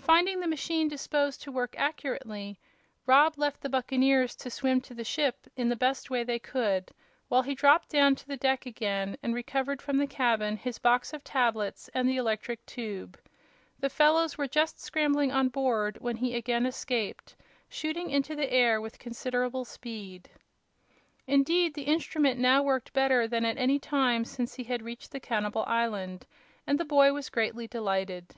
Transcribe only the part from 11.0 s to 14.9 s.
of tablets and the electric tube. The fellows were just